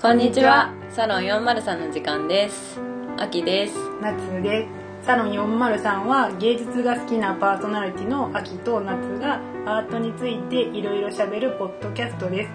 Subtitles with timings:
[0.00, 0.72] こんにちは。
[0.88, 2.80] サロン403の時間です。
[3.18, 3.74] 秋です。
[4.00, 4.66] 夏で
[5.02, 5.06] す。
[5.06, 12.50] サロン403は芸術が好きなパーソナリティの秋と夏がアートについていろいろ喋るポッドキャストです。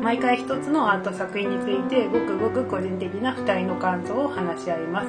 [0.00, 5.08] 毎回一つのアート作品についてごくごく個人的な2人の感想を話し合います。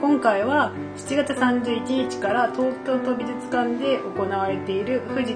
[0.00, 5.34] 今回は7月31日から東京都美術館で行われている藤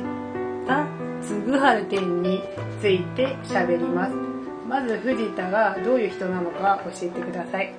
[0.68, 0.86] 田
[1.20, 1.34] 嗣
[1.82, 2.44] 治展に
[2.80, 4.27] ついて喋ります。
[4.68, 7.72] まず藤田がどういう人なのか教えてください。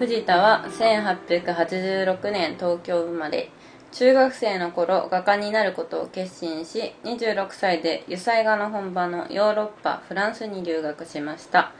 [0.00, 3.48] 藤田は1886年東京生まれ。
[3.92, 11.72] 中学生の頃画家になることを決心し26歳で油彩画の本場のヨーロッパフランスに留学しました。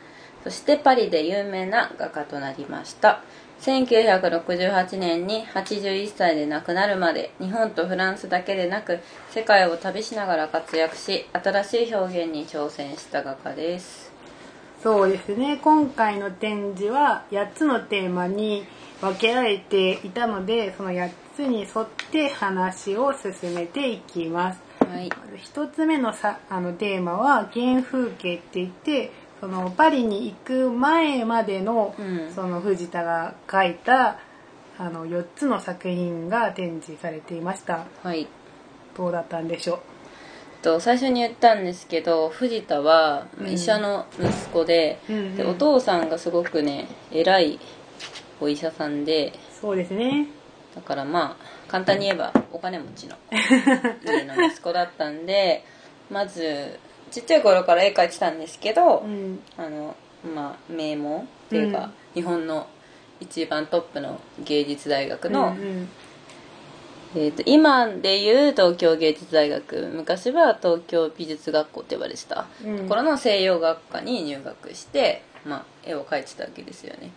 [0.45, 3.21] そしてパリで有名な画家となりました。
[3.63, 14.12] 1968年に81歳で亡くなるまで日本とフランスだけでなく世界を旅しながら活躍し新しい表現に挑戦した画家です。
[14.83, 15.61] そうですね。
[15.63, 18.65] 今回の展示は8つのテーマに
[19.01, 25.09] 分けられていたのでその8つに沿って話を進めていきます、はい。
[25.37, 32.33] 1つ目のさあのテーマは原風景って言ってそのパリに行く前までの,、うん。
[32.35, 34.19] その藤田が描いた
[34.79, 37.87] あの4つの作品が展示されていました。
[38.03, 38.27] はい。
[38.97, 39.81] どうだったんでしょ
[40.63, 43.49] と最初に言ったんですけど藤田はうん。
[43.49, 45.37] 医者の息子で,、うんうん。
[45.37, 47.59] でお父さんがすごくね偉い
[48.41, 50.29] お医者さんでうそうですね。
[50.75, 55.65] だからまあ簡単に言えばお金持ちの 家の息子だったんで
[56.11, 56.79] まず
[57.11, 59.43] ちっちゃい頃から絵描いてたんですけど、うん。
[59.57, 59.95] あの
[60.35, 62.67] まあ名門っていうか、日本の
[63.21, 65.89] 一番トップの芸術大学の、うんうん
[67.15, 72.47] えー、と今でいう東京芸術大学昔は東京美術学校って呼ばれてた。
[72.65, 72.79] うん。
[72.79, 77.11] ところの西洋学科に入学して、まあ、絵を描いてたわけですよね、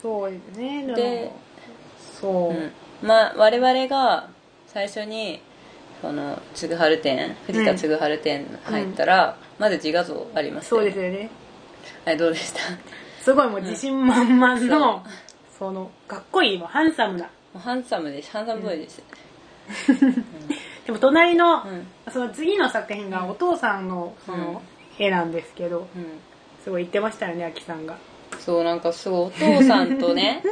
[0.00, 0.94] そうですねも。
[0.94, 1.32] で
[2.20, 2.72] そう、うん。
[3.02, 4.28] まあ、我々が
[4.68, 5.40] 最初に
[6.00, 11.30] その嗣治展藤田嗣治展入ったら、まず自画像ありましたそうですよね。
[12.04, 12.70] あれどうでした？
[12.70, 12.76] も
[13.20, 15.02] すごいもう自信満々の、
[15.58, 18.30] そのかっこいいもうハンサムなうハンサムです。
[18.30, 19.02] ハンサムボーイです、
[20.86, 21.86] でも隣の、うん。
[22.12, 24.62] その次の作品がお父さんのその
[24.98, 26.20] 絵なんですけど、うん。
[26.62, 27.96] すごい言ってましたよねあきさんが。
[28.38, 30.42] そうなんかすごいお父さんとね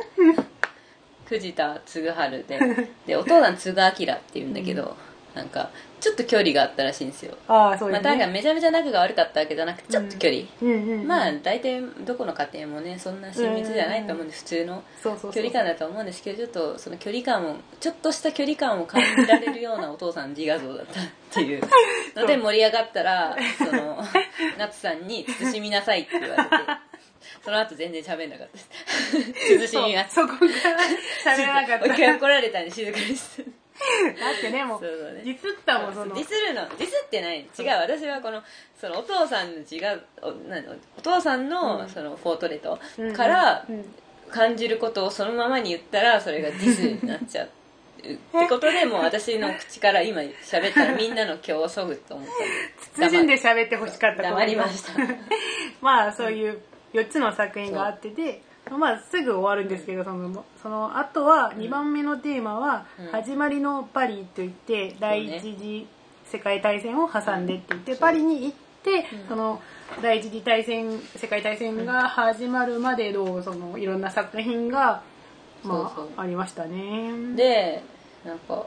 [1.26, 2.04] 藤田嗣治
[2.48, 2.88] で。
[3.06, 4.96] でお父さん嗣明って言うんだけど、
[5.34, 5.70] なんか
[6.00, 7.36] ちょっと距離があったらしいんですよ。
[7.46, 21.62] ああそうまあ、ですね、なんかめちゃめちゃ仲が悪かったわけじゃなくてちょっと距離、うんうんうん、まあ大体どこの家庭もねそんな親密じゃないと思うんで普通の距離感だと思うんですけどちょっとその距離感をちょっとした距離感を感じられるようなお父さんの自画像だったっていう。
[22.16, 24.04] ので盛り上がったらその
[24.58, 26.48] 夏さんに慎みなさいって言われて
[27.44, 33.50] その後全然喋んなかったです慎みますそこから喋らなかった一回怒られたんで静かにしてだ
[34.38, 35.22] ってねもうそうだね。
[35.24, 36.14] ディスったもんその。
[36.14, 36.68] ディスるの。
[36.76, 37.40] ディスってない。
[37.40, 37.46] 違う。
[37.80, 38.42] 私はこの
[38.80, 42.78] そのお父さんの違うおなんのお父さんのそのフォートレート
[43.14, 43.94] からうん。
[44.32, 47.48] 感じることをそのままに言ったらそれがディスになっちゃう。
[48.02, 52.28] ってことでもう私の口から今喋ったらみんなの今日をそぐと思っ
[52.96, 53.02] た。
[53.06, 54.22] 謹んで喋ってほしかった。
[54.22, 54.92] 黙りました。
[55.80, 56.60] まあそういう
[56.94, 65.86] 4つの作品があってで、まあすぐ終わるんですけどそのその後は2番目のテーマはうん「始まりのパリ」といって第一次
[66.24, 68.52] 世界大戦を挟んでって言ってパリに行っ
[68.82, 69.28] てうん。
[69.28, 69.60] その
[70.00, 75.02] 第一次大戦世界大戦が始まるまでのそのいろんな作品が
[75.62, 77.36] まあありましたね。
[77.36, 77.82] で
[78.24, 78.66] なんか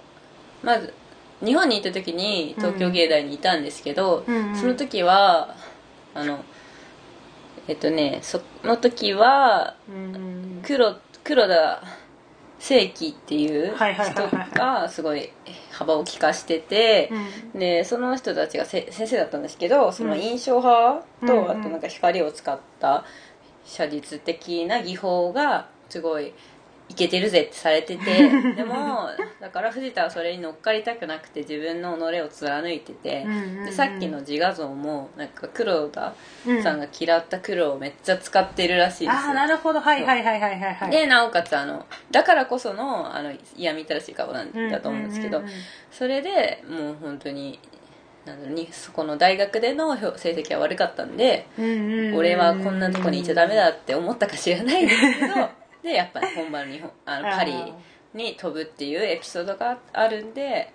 [0.63, 0.93] まず
[1.43, 4.23] 日本に行った時に東京芸大にいたんですけど、
[4.55, 5.55] その時は
[6.13, 6.43] あの
[7.67, 10.61] えっとねその時はうん。
[10.63, 11.83] 黒黒田
[12.59, 13.95] 正輝っていう人はい
[14.53, 15.29] がすごい
[15.71, 17.11] 幅を利かしてて、
[17.53, 17.59] うん。
[17.59, 23.05] でその人たちがせ先生だったんですけどその印象派と、あとなんか光を使った
[23.65, 26.33] 写実的な技法がすごい
[26.87, 29.09] いけてるぜってされてて でも
[29.41, 36.13] だから藤田はそれに乗っかりたくなくて自分の己を貫いてて、うんうんうんでさっきの自画像もなんか黒田
[36.45, 36.63] うん。
[36.63, 39.11] さんが嫌った黒をめっちゃ使ってるらしいですよ。
[39.11, 39.79] ああなるほど。
[39.79, 40.91] はいはいはいはいはいはい。
[40.91, 45.63] でなおかつあのだからこそのあの嫌みったらしい顔なんだと思うんですけど、うんうんうんうん。
[45.91, 47.59] それでもう本当に
[48.25, 51.71] なんだろうにそこの大学での評成績は悪かったんで、うんうん
[52.09, 55.49] うん俺はこんなとこにいちゃダメだって思ったか知らないんですけど
[55.85, 57.53] でやっぱり本場の日本あのパリ
[58.15, 60.73] に飛ぶっていうエピソードがあるんで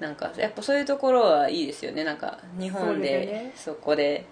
[0.00, 2.04] なんかやっぱそういうところはいいですよね。
[2.04, 4.24] なんか日本でそこで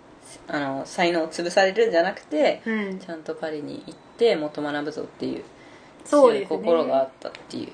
[0.49, 2.99] あの才能を潰されるんじゃなくて、うん。
[2.99, 5.45] ちゃんとパリに行ってもっと学ぶぞっていう
[6.05, 6.47] そうですね。
[6.49, 7.69] 心があったっていう。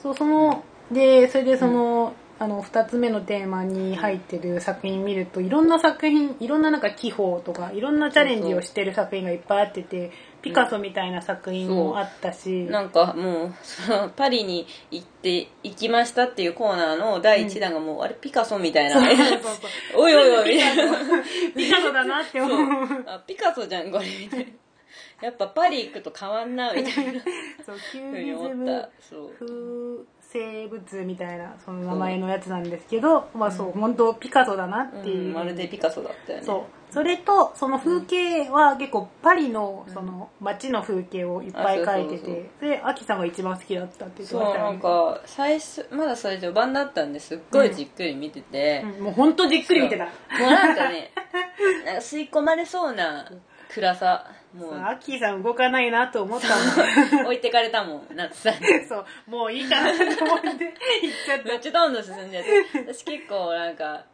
[0.00, 10.10] そうそのでそれでその、あの2つ目のテーマに入ってる作品見るといろんな作品いろんななんか技法とかいろんなチャレンジをしてる作品がいっぱいあってて
[10.44, 19.00] ピカソみたいな作品もあったし、なんかもうそのパリに行って行きましたっていうコーナーの第1弾がもう、あれピカソみたいな。
[19.96, 20.54] おいおいおい。
[20.54, 20.98] みたいな
[21.56, 23.04] ピカソだなって思う。
[23.06, 24.04] あピカソじゃんこれ。
[24.04, 24.46] みたいな
[25.22, 27.22] やっぱパリ行くと変わんなみたいな。
[27.64, 27.76] そう。
[27.90, 28.90] キュふうにった。
[29.00, 29.30] そう。
[29.38, 36.44] 風生物みたいなその名前のやつなんですけど、まあそう本当ピカソだなっていう、うんまるでピカソだったよね。
[36.44, 36.92] そう。
[36.92, 44.78] それとその風景は結構パリのその街の風景をいっぱい描いててそれアキさんが一番好きだったって言ってそうなんましたよね。
[44.80, 47.36] か最初まだそれ序盤だったんです。
[47.36, 49.04] っごいじっくり見てて、うん。
[49.04, 50.04] もう本当じっくり見てた。
[50.04, 51.12] もうなんかね
[51.84, 53.30] なんか吸い込まれそうな
[53.72, 54.78] 暗さもそう。
[54.78, 56.48] うアキさん動かないなと思った
[57.16, 57.26] もん。
[57.26, 58.54] 置いてかれたもん夏さん。
[58.54, 59.04] に そう。
[59.26, 60.48] もういいかなと思って。
[60.48, 60.56] 行っ
[61.26, 64.04] ちゃっめっちゃどんどん進んじゃって私結構なんか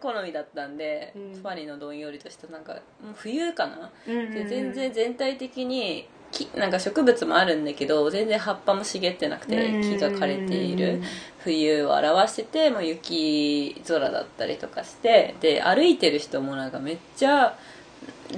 [0.00, 1.42] 好みだったんで、うん。
[1.42, 2.78] パリのどんよりとしたなんかも
[3.10, 4.34] う冬かな、た、うんうんうん。
[4.34, 9.82] で全然全体的に木なんか植物もあるんだけど全然葉っぱも茂ってなくてうん。
[9.82, 11.02] 木が枯れている。
[11.38, 17.56] 冬を表しててもう雪空だったりとかしてで歩いてる人もなんかめっちゃ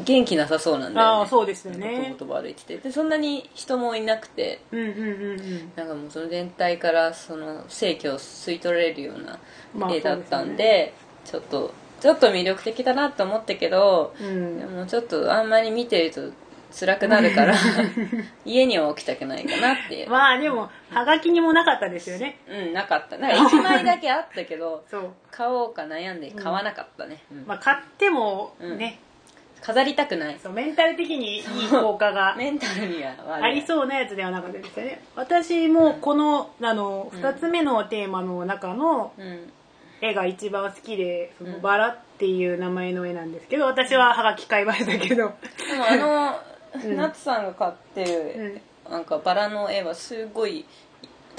[0.05, 1.21] 元気なさそうなんだよね。
[1.21, 1.97] ああそうですよね。
[1.99, 2.79] かとぼとぼ歩いてて。
[2.79, 4.61] でそんなに人もいなくて。
[4.73, 5.73] うんうんうんうん。
[5.77, 9.39] なんかもうその全体からその生気を吸い取られるような
[9.75, 10.95] まあ絵だったんそうで,、
[11.25, 14.59] ちょっとちょっと魅力的だなと思ったけど、うん。
[14.59, 16.31] でもちょっとあんまり見てると
[16.71, 17.55] 辛くなるから
[18.45, 22.39] 家には置きたくないかなっていう、まあでもはがきにもなかったですよね。
[22.49, 23.17] うんなかった。
[23.19, 25.11] なんか1枚だけあったけど そう。
[25.31, 27.45] 買おうか悩んで買わなかったね、うん。
[27.47, 28.99] まあ買ってもね、
[29.61, 30.39] 飾りたくない。
[30.43, 32.35] そうメンタル的にいい効果が。
[32.37, 35.03] メンタルにはありそうなやつではなかったですよね。
[35.17, 39.53] 私もこのあのうん2つ目のテーマの中のうん。
[40.01, 41.61] 絵が一番好きで「そのうん。
[41.61, 45.33] バラ」っていう名前の絵なんですけど私ははがき買いましたけど、でも
[45.91, 46.41] あの、
[46.85, 46.97] うん。
[46.97, 48.93] 夏さんが買ってうる、ん。
[48.93, 50.65] なんかバラの絵はすごい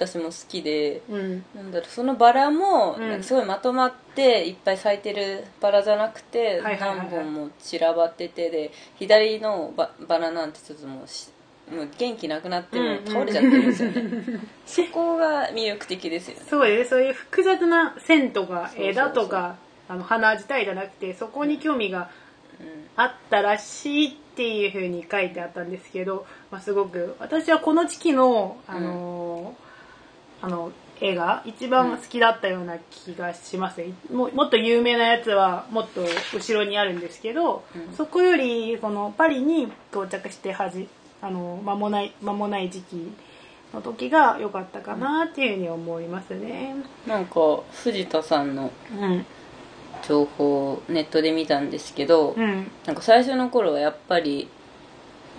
[0.07, 11.29] 私も好きでうん、なんだろうそのバラもすごいまとまっていっぱい咲いてるバラじゃなくて何本も散らばっててで左のババラなんてちょっともうし
[11.69, 16.45] もう元気なくなってもう倒れちゃってるんですよね、 そこが魅力的ですよね。
[16.49, 16.79] そうです。
[16.79, 19.55] ねそういう複雑な線とか枝とか
[19.87, 22.09] あの花自体じゃなくてそこに興味が
[22.59, 22.89] うん。
[22.95, 29.68] あったらしいっていう風に書いてあったんですけど、まあ、すごく私はこの時期の、あのー
[30.41, 30.71] あの
[31.01, 33.81] 絵が一番好きだったような気がします、
[34.11, 36.01] ももっと有名なやつはもっと
[36.33, 37.95] 後ろにあるんですけど、うん。
[37.95, 40.87] そこよりこのパリに到着してはじ
[41.21, 43.11] あの間もない間もない時期
[43.73, 46.75] の時が良かったかなっていうふうに思いますね。
[47.07, 49.25] なんか藤田さんのうん、
[50.07, 54.49] 情報をネットで見たんですけど、うん、なんか最初の頃はやっぱり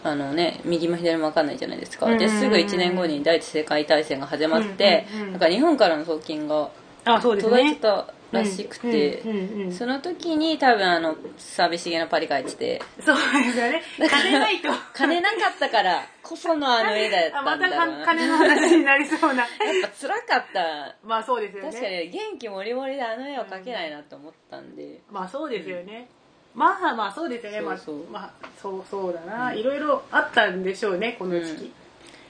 [0.03, 6.71] あのね右も左も分かんないじゃないですか、うんうんうんですぐ1年後に第一次世界大戦が始まって、うんうんうんなんか日本からの送金が
[7.05, 7.81] あそうですね届いて。
[7.81, 13.83] たらしくて、うんうんうんうんその時に多分あの寂しげなパリ帰っててそうですよね。
[14.09, 14.69] 金ないと。
[14.95, 19.43] 金なかったからこそのあの絵だったたんだな か金の話になりそうな。
[19.43, 19.49] やっ
[19.83, 22.05] ぱ辛かったまあそうですよ確かね。
[22.07, 26.09] に元気もりもりであの絵を描けないなと思ったんで、まあそうですよね。
[26.55, 27.61] まあまあそうですよね。
[27.61, 28.11] まあそうそう。
[28.11, 28.31] まあ
[28.61, 29.53] そうそうだな。
[29.55, 31.73] いろいろあったんでしょうね、この時期。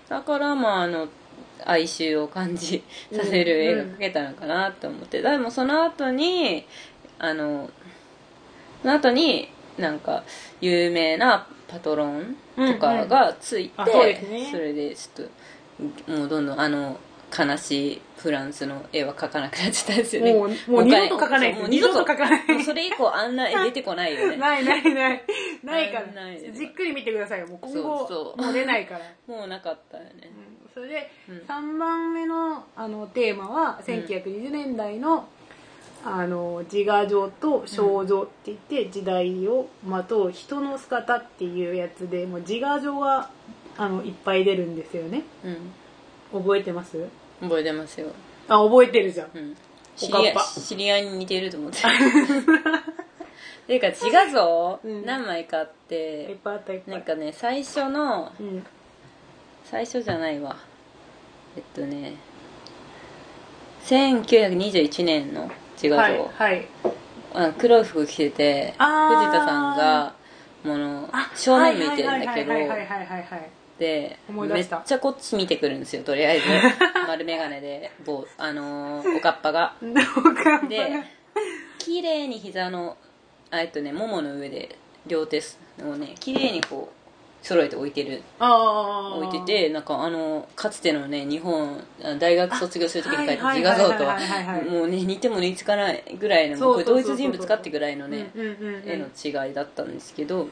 [0.08, 1.08] だからまああの
[1.64, 6.66] 哀愁を感じさせる絵が描けたのかなと思って、でもその後に
[7.18, 7.70] あの
[8.82, 9.48] その後に
[9.78, 10.24] なんか
[10.60, 14.48] 有名なパトロンとかがついて、うんうんあそね。
[14.50, 15.26] それでちょっ
[16.06, 16.98] ともうどんどんあの
[17.36, 20.34] 悲しいフランスの絵は描かなくなっちゃったんですよね。
[20.34, 21.54] もうもう二度と描かない。
[21.54, 22.64] もう二度と描かない。
[22.64, 24.36] それ以降あんな絵出てこないよね。
[24.36, 25.24] ないないない。
[25.62, 26.52] ない から。
[26.52, 27.46] じっくり見てくださいよ。
[27.46, 29.04] もう今後、もう出ないから。
[29.26, 30.10] もうなかったよね。
[30.24, 30.70] うん。
[30.74, 31.36] それで、うん。
[31.38, 35.28] 3番目のあのテーマは1920年代の,、
[36.04, 43.30] あの自画像と肖像って言って、時代をまとう人の姿っていうやつでもう自画像が
[43.78, 45.22] あのいっぱい出るんですよね。
[45.44, 45.50] う
[46.38, 46.40] ん。
[46.42, 47.08] 覚えてます？
[47.40, 48.08] 覚えてますよ。
[48.48, 49.30] あ覚えてるじゃん。
[49.34, 49.56] うん。
[49.96, 51.78] 知り合い知り合いに似てると思って。
[53.66, 55.04] ていうか自画像うん。
[55.04, 56.94] 何枚かあっいってぱいあったいっぱい。
[56.94, 58.66] なんかね最初のうん。
[59.64, 60.56] 最初じゃないわ。
[61.56, 62.14] えっとね
[63.84, 66.66] 1921年の自画像、はいはい。
[67.32, 70.14] あの黒い服着てて藤田さんが
[70.64, 72.52] もの正面向いてるんだけど
[73.80, 76.44] はいはいはいはいはいはいでめっちゃこっち見てくるんですよとりあえず。
[77.08, 79.74] 丸眼鏡でぼうあのーおかっぱが。
[79.80, 81.02] どうかで
[81.78, 82.96] 綺麗に膝の
[83.50, 85.42] あえっとねももの上で両手
[85.82, 88.22] をね綺麗にこう揃えて置いてる。
[88.38, 99.06] ああ置いててなんかあのかつてのね日本あ大学卒業する時に書いたはい自画像ともうね似ても似つかないぐらいの同一人物かってぐらいのね絵の
[99.46, 100.48] 違いだったんですけど。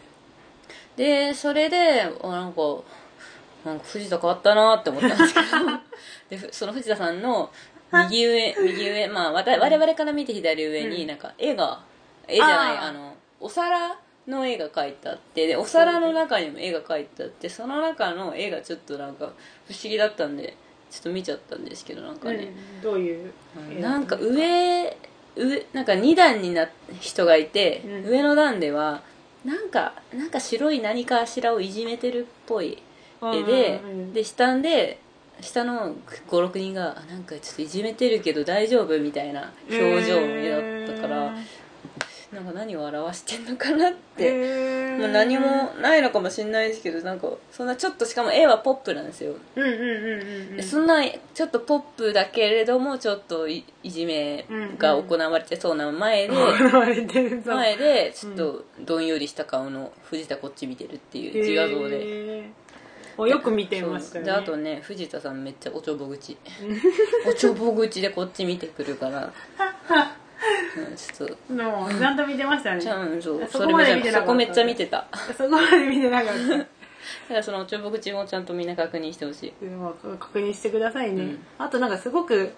[0.96, 2.60] でそれであなんか
[3.64, 5.46] なんか藤田変わったなって思ったんですけど。
[6.30, 7.50] でふその藤田さんの
[7.92, 11.80] 右上右上まあ我々から見て左上になんか絵が
[12.26, 19.26] 絵じゃないあのお皿の絵が描いてあってでお皿の中にも絵が描いてあってその中の絵がちょっとなんか
[19.66, 20.54] 不思議だったんで
[20.90, 22.82] ちょっと見ちゃったんですけどなんかね、うん。
[22.82, 23.32] どういう
[23.80, 24.96] なんか上
[25.36, 26.68] 上なんか2段にな
[27.00, 28.10] 人がいて、うん。
[28.10, 29.02] 上の段では
[29.44, 32.82] なんかなんか白い何かしらをいじめてるっぽい
[33.22, 34.12] 絵で、うんうんうん。
[34.12, 34.98] で下で
[35.40, 35.94] 下の
[36.28, 40.50] 56人があなんかちょっといじめてるけど大丈夫みたいな表情の絵
[40.86, 41.32] だったから、
[42.32, 44.98] なんか何を表してんのかなって、へー。
[44.98, 45.46] もう何も
[45.80, 49.34] ないのかもしれないですけどなんかそんなちょっとしかも絵はポップなんですよ。
[49.54, 50.56] うんうんうんうんうん。
[50.56, 54.44] でそんなちょっとポップだけれどもちょっといいじめ
[54.76, 57.54] が行われてそうな前で、言われてるぞ。
[57.54, 62.67] 前でちょっとどんよりした顔の藤田こっち見てるっていう自画像で、へー
[63.18, 64.30] およく見てましたよね。
[64.32, 66.36] であとね藤田さんめっちゃおちょぼ口。
[67.28, 69.30] おちょぼ口でこっち見てくるから、
[70.78, 72.80] うん、ちょっともうちゃんと見てましたね。
[72.80, 74.22] ちゃんそうそこまで見てなかった。
[74.22, 74.96] ゃそこめっちゃ見てた。
[74.98, 76.66] だそこまで見てなかった。
[77.28, 79.64] からそのおちょぼ口もちゃんとみんな確認してほしい。
[79.64, 81.46] でも確認してくださいね、うん。
[81.58, 82.52] あとなんかすごく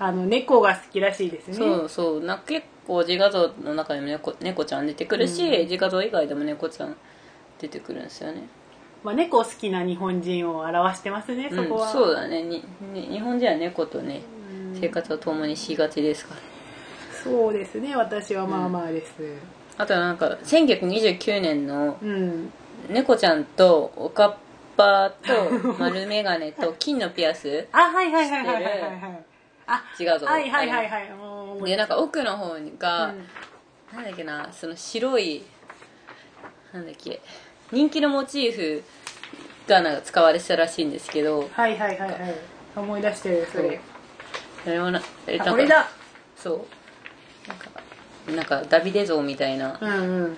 [0.00, 6.96] あの猫が好きらしいですねそうそうな結構自画像の中にも猫猫ちゃん出てくるし、うん自画像以外でも猫ちゃん
[7.60, 8.48] 出てくるんですよね
[9.02, 12.42] まあ、猫好きな日本人を表してますねそこは、うん、そうだね。
[12.42, 14.20] にに日本人は猫とね
[14.74, 14.80] うん。
[14.80, 16.40] 生活を共にしがちですから。
[17.22, 17.96] そうですね。
[17.96, 19.12] 私はまあまあです。
[19.78, 22.52] あとなんか1929年のうん、
[22.90, 24.36] 猫ちゃんとおかっ
[24.76, 25.32] ぱと
[25.78, 28.80] 丸眼鏡と 金のピアスあはいはいはいはいはいはい。
[28.82, 29.24] はい
[29.66, 30.26] あ違うぞ。
[30.26, 31.64] はいはいはいはい。
[31.64, 33.26] でなんか奥の方が、うん。
[33.92, 35.42] なんだっけなその白い
[36.72, 37.20] なんだっけ
[37.72, 38.82] 人気のモチーフ
[39.68, 41.48] がなんか使われてたらしいんですけど。
[41.52, 42.34] はいはいはいはい。
[42.76, 43.80] 思い出してるそれ。
[44.66, 45.88] あれもなえなんかあこれだ。
[46.36, 47.48] そう。
[47.48, 47.70] なんか
[48.28, 49.78] なんかダビデ像みたいな。
[49.80, 50.36] うんうん。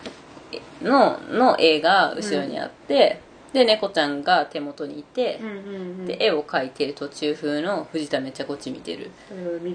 [0.82, 3.20] のの絵が後ろにあって、
[3.52, 6.06] で猫ちゃんが手元にいてうん、うんうん。
[6.06, 9.10] で絵を描いてる途中風の藤田めっちゃこっち見てる。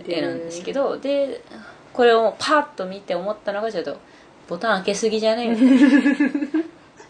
[0.08, 1.42] 絵なんですけどで
[1.94, 3.98] これをパッと見て思ったのがちょっと
[4.48, 5.48] ボタン開けすぎじゃね？
[5.50, 6.50] みたいな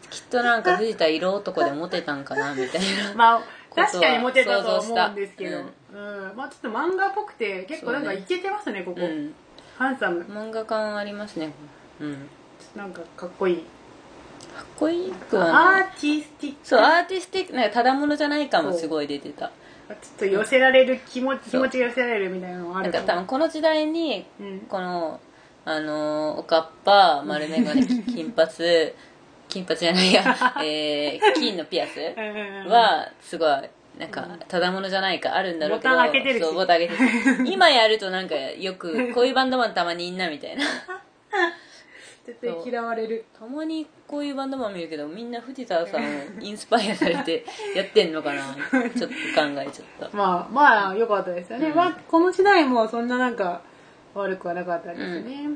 [0.09, 3.41] きっとなんか藤田色男でモテたんかなみたいな まあ
[3.75, 6.33] 確かにモテたと思うんですけど、うん。
[6.35, 9.33] まあちょっと漫画っぽくて結構なんかそうねイケてますねここ、うん
[9.77, 10.21] ハンサム。
[10.21, 11.51] 漫画感ありますね。
[12.01, 12.29] うん。
[12.75, 13.57] なんかかっこいい。
[13.57, 16.59] かっこいいくはアーティスティック。
[16.63, 19.51] そうアーティスティックなんかただものじゃない感もすごい出てた。
[19.87, 24.59] ちょっと寄せられる気持ち気持ちが寄せられるみたいなのがあなんかるかも多分この時代にうん。
[24.61, 25.19] この
[25.63, 28.49] あのーおかっぱ丸眼鏡 金髪
[29.57, 30.23] 金髪じゃないや、
[30.63, 31.99] えー、金のピアス。
[31.99, 33.49] うんはすごい
[33.97, 36.45] なんかただものじゃないかあるんだろうけどボタン開けてるし。
[36.45, 37.03] そうボタン開けて
[37.43, 37.47] る。
[37.51, 40.63] 今やるとなんかよくこういうバンドマンたまにいんなみたいな。
[42.23, 43.25] 絶対嫌われる。
[43.33, 46.05] たまにこういうバンドマン見るけどみんな藤田さんを
[46.39, 47.43] インスパイアされて
[47.75, 48.43] やってんのかな。
[48.43, 49.15] ちょっと考
[49.59, 50.15] えちゃった。
[50.15, 51.75] まあまあ良かったですよね、うん。
[51.75, 53.61] まあ、この時代もそんななんか
[54.13, 55.49] 悪くはなかったですね、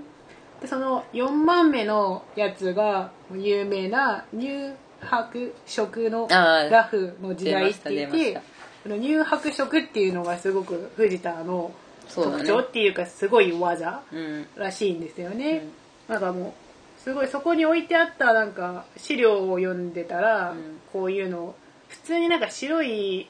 [0.61, 8.41] でその4番目のやつが有名な乳白色のラフの時代って言って
[8.85, 11.71] 乳白色っていうのがすごく藤田の
[12.13, 14.47] 特徴っていうかすごい技うん。
[14.55, 15.65] らしいんですよね、
[16.07, 16.53] なんかも
[16.99, 20.79] うすごいそこに置いてあったなんか資料を読んでたら、うん。
[20.91, 21.55] こういうの
[21.87, 23.27] 普通になんか白い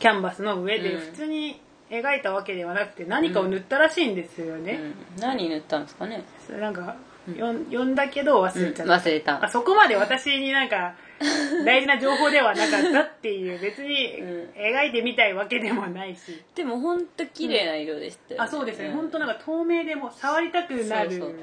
[0.00, 1.00] キャンバスの上でうん。
[1.00, 1.60] 普通に
[1.90, 4.80] 描いたわけではなくて何かを塗ったらしいんですよね、
[5.16, 6.96] うん、何塗ったんですかね、それなんか
[7.36, 9.44] よん読んだけど忘うん、れちゃった、忘れた。
[9.44, 10.94] あそこまで私になんか
[11.64, 13.60] 大事な情報ではなかったっていう。
[13.60, 14.50] 別にうん。
[14.56, 16.42] 描いてみたいわけでもないし。
[16.54, 18.92] でも本当綺麗な色でしたよ、あそうですね、ん。
[18.92, 21.10] 本当なんか透明でもう触りたくなる。
[21.10, 21.34] そうそう。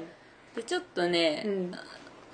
[0.56, 1.72] でちょっとね、うん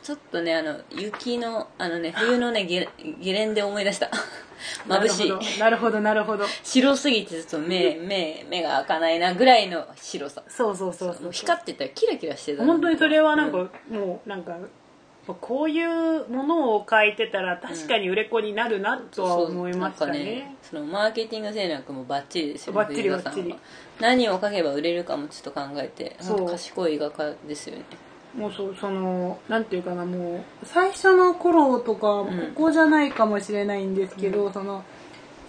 [0.02, 2.88] ちょっとねあの雪のあのね 冬のねゲ
[3.20, 4.10] ゲレンデ思い出した。
[4.86, 5.58] 眩しい。
[5.58, 6.62] なるほどなるほどなるほど。
[6.62, 10.42] 白すぎてちょっと目 目目が開かないなぐらいの白さ。
[10.48, 14.56] そうそうそうそう光ってたらキラキラしてた本当にそれはなんか、うもうなんか
[15.40, 23.54] こういうものを書いてたら確かに売れっ子になるなとは思いましたね,、そうなんかそのマーケティング戦略もバッチリですよねバッチリバッチリ。
[24.00, 27.84] 何を書けば売れるかもちょっと考えて賢い画家ですよね
[28.36, 32.52] もうそそのなんていうかなもう最初の頃とか、ん。
[32.54, 34.84] ここじゃないかもしれないんですけど、その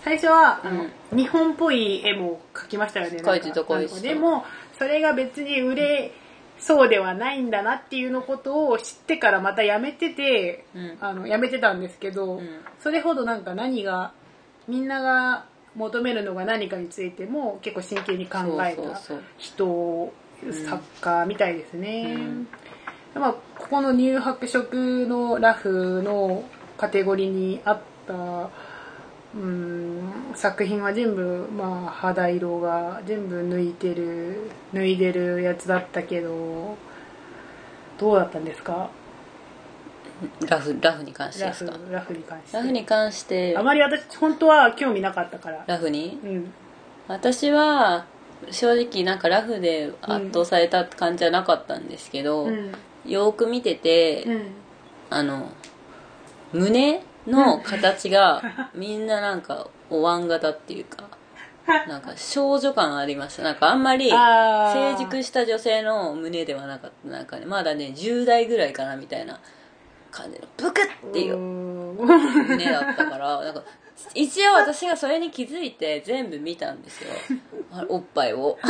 [0.03, 0.85] 最初は、あの
[1.15, 3.17] 日本っぽい絵も描きましたよね。
[3.17, 4.43] 描いてたでも
[4.77, 6.11] それが別に売れ
[6.59, 10.97] そうではないんだなっていうのことを知ってからまたやめてて、うん。
[10.99, 12.41] あのやめてたんですけど、ん。
[12.79, 14.11] それほどなんか何が
[14.67, 19.23] みんなが求めるのが何かについても結構真剣に考えたそうそうそう。
[19.37, 20.13] 人
[20.67, 22.47] 作家みたいですね、うん
[23.15, 26.43] まあ、ここの乳白色のラフの
[26.77, 28.49] カテゴリーにあった
[29.35, 30.01] うん
[30.35, 36.77] 作品は全部、まあ、肌色が全部抜いてる脱いでるやつだったけど
[37.99, 38.89] どうだったんですか？
[40.47, 41.73] ラフラフに関してですか？
[41.91, 42.57] ラフに関して。
[42.57, 43.57] ラフに関して。
[43.57, 45.63] あまり私本当は興味なかったから。
[45.67, 46.19] ラフに？
[46.23, 46.53] うん。
[47.07, 48.05] 私は
[48.51, 52.71] 正直なんかラフで圧倒されたって感じじゃなかったんですけど、うん
[53.05, 54.43] よーく見てて、うん。
[55.09, 55.51] あの
[56.53, 58.41] 胸の形が
[58.73, 61.03] みんななんかお椀型っていうか
[61.87, 63.43] なんか少女感ありました。
[63.43, 67.09] なんかあんまり成熟した女性の胸ではなかった。
[67.09, 69.39] なんかねまだね10代ぐらいかなみたいな
[70.11, 71.37] 感じのブクッっていう
[71.97, 72.05] う。
[72.05, 73.63] ん胸だったからなんか
[74.15, 77.09] 一応私がそれに気づいて全部見たんですよ。
[77.89, 78.57] おっぱいを。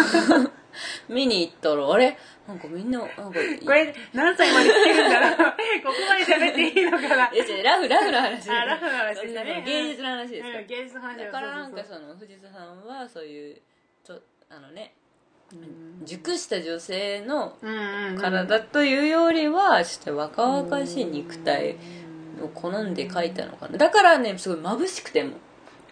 [1.08, 2.18] 見に行ったらあれ？
[2.48, 3.34] なんかみんななんかこ
[3.72, 5.38] れ何歳まで聞けるんだろう。
[5.86, 7.16] ここまで喋っていいのかな。
[7.64, 8.50] ラフラフの話。
[8.50, 10.60] あラフの話ですね芸術の話ですか？
[10.60, 13.62] うん芸術の話だからなんかその藤田さんはそういう
[14.04, 14.94] ちょあのね
[16.04, 18.18] 熟した女性のうんうんうん。
[18.20, 21.76] 体というよりはちょっと若々しい肉体
[22.42, 23.78] を好んで描いたのかな。
[23.78, 25.34] だからねすごい眩しくても。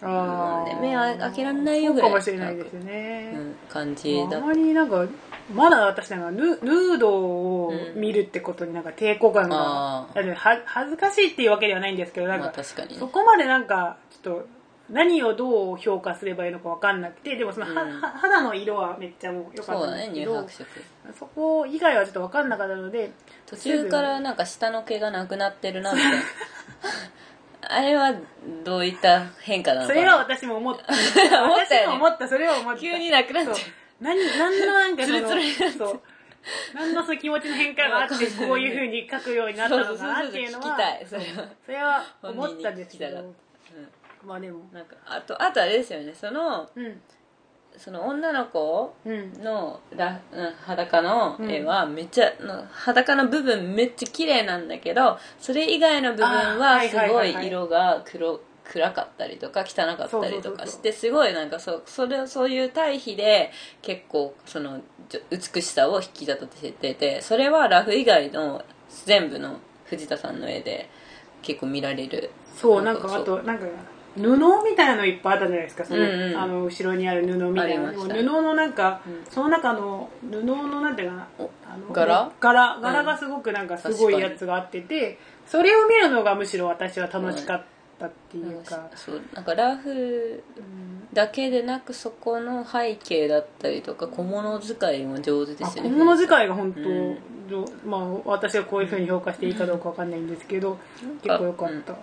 [0.02, 0.76] あー。
[0.76, 5.06] ね目あ開けられないよぐらいかもしれないですね、うん、感じだあまりなんか
[5.54, 9.58] まだ私なんかヌヌードを見るってことになんか抵抗感が、
[10.00, 10.16] あー。
[10.16, 12.96] だっては恥ずかしいっていうわけではないんですけどなんまあか、確かにね。
[13.00, 14.48] そこまでなんかちょっと
[14.90, 18.02] 何をどう評価すればいいのか分かんなくてでもその、はうん。
[18.02, 20.70] は肌の色はめっちゃもう良かっそうだねたんですけど乳白
[21.06, 23.12] 色そこ以外はちょっと分かんなかったので
[23.46, 26.18] 途中からなんか下の毛がなくなってるなみたいな
[27.62, 28.14] あれは
[28.66, 30.00] どういった変化なのかな？
[30.00, 30.84] それは私も思った。
[31.46, 31.86] 思ったよね。
[31.86, 32.28] 私も思った。
[32.28, 32.82] それは思った。
[32.82, 33.56] 急になくなっちゃう。
[33.56, 33.66] そう。
[34.02, 36.02] 何何のなんかそのう。
[36.74, 41.48] 何のその気持ちの変化があってこういうふうに書くようになったのかなっていうのはそれは。
[41.66, 43.34] それは思ったんですけど
[44.26, 44.60] まあでも。
[44.60, 46.14] うんなんかあとあとあれですよね。
[46.14, 47.02] そのうん。
[47.78, 49.34] その女の子うん。
[49.42, 57.34] のラうん裸の絵はめっちゃ、の裸の部分めっちゃ綺麗なんだけどそれ以外の部分あーははいすごはいはい。
[57.36, 64.80] はいい色が黒暗かったりとか汚かったりとかしてすごいなんかそうそれそういう対比で結構その
[65.10, 68.64] じょ美しさを引き立てててそれはラフ以外の
[69.06, 70.90] 全部の藤田さんの絵で
[71.42, 72.30] 結構見られる。
[72.56, 73.66] そうなんかあとなんか
[74.16, 75.86] 布みたいなのいっぱいあったじゃないですか。
[75.86, 76.38] その、うんうん。
[76.38, 77.92] あの後ろにある布みたいな。
[77.92, 79.24] 布のなんか、うん。
[79.30, 82.32] その中の布のなんていうかなおあの柄？
[82.40, 82.80] 柄。
[82.82, 87.64] 柄がすごくなんかすごいやつがあってて、それを見るのがむしろ私は楽しかっ
[88.00, 90.44] たっていうか、そうなんかラフ
[91.14, 95.90] だけでなくそこの背景だったりとか小物使いも上手であすよね。
[95.90, 96.80] 小物使いが本当、
[97.88, 100.78] まあ私はこういうふうに評価していいかどうかわかんないんですけど、
[101.22, 101.96] 結構良かった、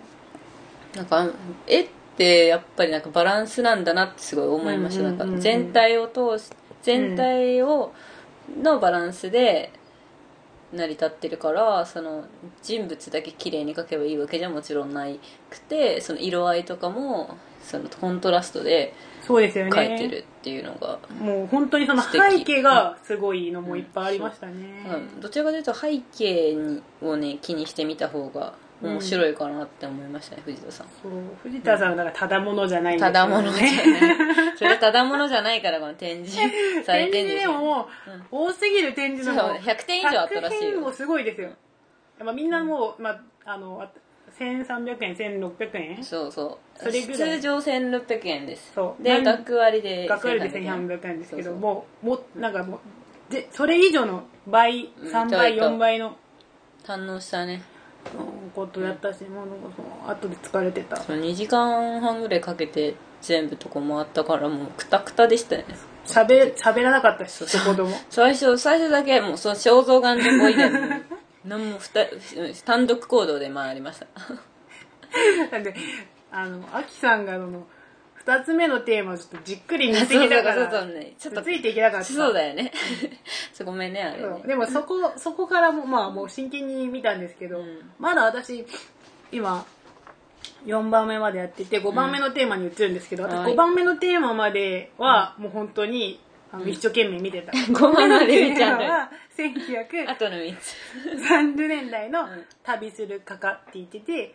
[0.95, 1.27] なんか
[1.67, 1.87] 絵
[2.19, 5.29] ってやっぱりなんかバランスなんだなってすごい思いました、うんうんうんうん。
[5.29, 6.49] なんか全体を通し
[6.83, 7.93] 全体を
[8.61, 9.71] のバランスで
[10.73, 12.25] 成り立ってるからその
[12.61, 19.71] 人物だけ綺麗に描けばいいわけじゃもちろんないくてその色合いとかもそのコントラストでそうですよね。
[19.71, 24.53] 描いてるっていうのが、もう本当にその背景がすごいのもいっぱいありましたね、
[25.15, 25.21] うん。
[25.21, 30.87] どちらかというと背景にをね気にしてみた方が面白いかなって思いましたね、藤田さん。
[31.01, 31.11] そう。
[31.43, 33.71] 藤田さんはなんかただものじゃないんですよただものじゃない。
[34.57, 36.37] それただものじゃないからこの展示
[36.83, 37.87] され 展示ですよでももう、
[38.31, 40.69] 多すぎる展示のもそう100点以上あったらしいよ。
[40.69, 41.49] 100点もすごいですよ、
[42.19, 43.89] まあ、みんなもう、まあ、あのあ
[44.37, 52.79] 1300円1600円そうそうそれぐらい通常1600円ですそうで学割で学割で1100円ですけどもうもうなんかも
[53.29, 56.15] うでそれ以上の倍うん3倍いたいた4倍の
[56.83, 57.61] 堪能したね
[58.55, 60.97] ことやったし、もうなんかその後で疲れてた。
[60.97, 65.75] そう2時間半ぐらいかけて全部とこ回ったからもうクタクタでしたよね。
[66.05, 70.79] 喋喋らなかったし子供 最初最初だけもうその肖像画のとこ以外も
[72.65, 74.07] 単独行動で回りました。
[75.51, 75.73] なんで
[76.31, 77.67] あのアキさんがあの
[78.29, 80.85] 2つ目のテーマをちょっとじっくり見すぎたから。
[80.85, 82.05] ねちょっとついていけなかった。
[82.05, 82.71] そうだよね。
[83.53, 84.43] そうごめんねあれね。
[84.45, 87.91] でもそこ そこからもまあもう真剣に見たんですけど、うん。
[87.97, 88.65] まだ私
[89.31, 89.65] 今
[90.65, 96.19] 4番目までやってて5番目のテーマに移るんですけど、あとはい5番目のテーマまではもう本当に
[96.51, 98.77] あの一生懸命見てた、 5番まで見ちゃう。
[98.77, 99.09] テーマは
[100.07, 100.75] あとの3つ
[101.29, 104.33] 1930年代のうん旅する画家って言ってて、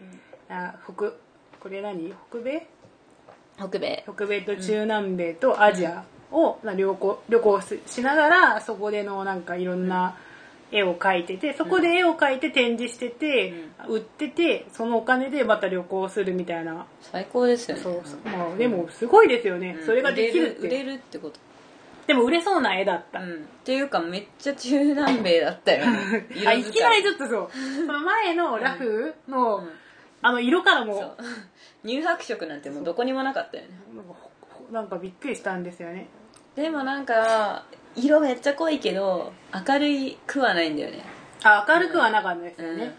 [0.49, 1.13] あ北
[1.61, 2.13] これ何？
[2.31, 2.67] 北米？
[3.57, 4.05] 北米。
[4.07, 10.17] 北米と中南米とアジアをまあ旅行旅行ししながらそこでのなんかいろんな
[10.73, 13.55] 絵を描いててそこで絵を描いて展示してて、
[13.89, 16.87] 売っててそのお金でまた旅行するみたいな。
[17.01, 17.83] 最高ですよね。
[17.83, 18.19] そうそう。
[18.25, 19.87] まあでもすごいですよね、うん。
[19.87, 20.67] それができるって。
[20.67, 21.39] 売れるってこと。
[22.07, 23.35] でも売れそうな絵だった、うん。
[23.35, 26.27] っていうかめっちゃ中南米だったよね。
[26.45, 27.51] あいきなりちょっとそう。
[27.55, 29.71] その前のラフの、うん
[30.25, 30.95] あの色からも。
[30.95, 31.17] そう。
[31.87, 33.69] 乳白色なんてもうどこにもなかったよね。
[33.95, 34.31] なんかほ
[34.67, 36.07] ほなんかびっくりしたんですよね。
[36.57, 39.35] でもなんか色めっちゃ濃いけど
[39.69, 41.05] 明るいくはないんだよね。
[41.43, 42.77] あ明るくはなかったですようん。
[42.79, 42.95] ね、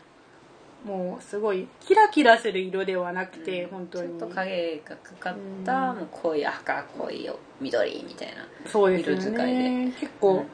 [0.83, 4.19] もうすごいキラキラする色ではなくて、本当に。
[4.19, 5.35] ちょっと影がかかっ
[5.65, 5.97] たうん。
[5.97, 8.45] もう濃い赤濃いよ緑みたいな。
[8.67, 10.45] そうですよ色使いね結構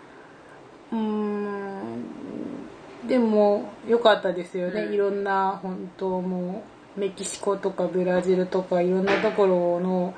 [0.94, 2.61] うーん
[3.08, 4.94] でも良かったですよね、うん。
[4.94, 6.64] いろんな本当も
[6.98, 10.14] うメキシコとかブラジルとかいろんなところの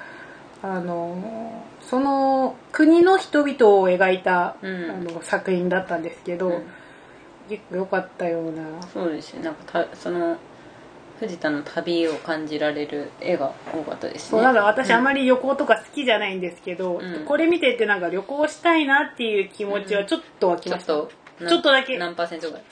[0.61, 4.91] あのその国の人々を描いた、うん。
[4.91, 6.63] あの作品だったんですけど、うん。
[7.49, 8.81] 結構良かったような。
[8.93, 10.37] そうですねなんかたその
[11.19, 14.29] 藤田の旅を感じられる絵が多かったですね。
[14.31, 17.25] そうなんか私あまり旅行とか好きじゃないんですけど、うん。
[17.25, 21.11] これ見ててなんか旅行したいなっていう気持ちはちょっと湧きました、ちょっと
[21.47, 21.97] ちょっとだけ。
[21.97, 22.63] 何パーセントぐらい？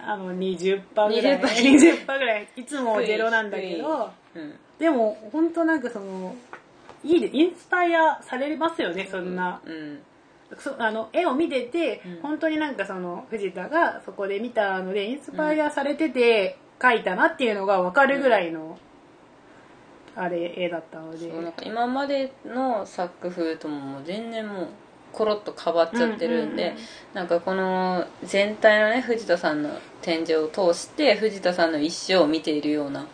[0.00, 1.40] あの20%ぐらい。
[1.40, 2.48] 20% 20%ぐらい。
[2.56, 4.10] いつもゼロなんだけど。
[4.34, 4.54] うん。
[4.78, 6.34] でも本当なんかその
[7.04, 10.00] いいでインスパイアされますよねそんな、うん。
[10.58, 12.20] そあの絵を見てて、うん。
[12.22, 18.78] 本当になんかその藤田がそこで見たのでインスパイアされてて描いたなっていうのが分かるぐらいの、
[20.16, 21.18] あれ絵だったので。
[21.30, 24.68] そうなんか今までの作風とも全然もう
[25.14, 26.82] コロッと変わっちゃってるんで、うんうんうん。
[27.14, 29.70] なんかこの全体のね藤田さんの
[30.02, 33.06] 展示を通して藤田さんの一生を見ているような